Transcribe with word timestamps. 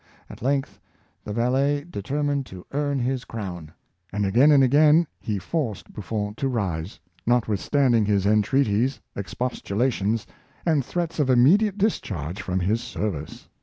At 0.31 0.41
length 0.41 0.79
the 1.23 1.31
valet 1.31 1.83
determined 1.87 2.47
to 2.47 2.65
earn 2.71 2.97
his 2.97 3.23
crown; 3.23 3.71
and 4.11 4.25
again 4.25 4.49
and 4.49 4.63
again 4.63 5.05
he 5.19 5.37
forced 5.37 5.93
Buffon 5.93 6.33
to 6.37 6.47
rise, 6.47 6.99
notwithstanding 7.27 8.05
his 8.05 8.25
entreaties, 8.25 8.99
expostulations, 9.15 10.25
and 10.65 10.83
threats 10.83 11.19
of 11.19 11.29
immediate 11.29 11.77
discharge 11.77 12.41
from 12.41 12.61
his 12.61 12.81
service. 12.81 13.47